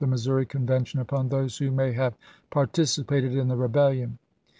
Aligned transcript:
Missouri 0.03 0.47
Convention 0.47 0.99
upon 0.99 1.29
those 1.29 1.59
who 1.59 1.69
may 1.69 1.91
have 1.91 2.17
par 2.49 2.65
ticipated 2.65 3.33
in 3.35 3.49
the 3.49 3.55
rebellion.' 3.55 4.17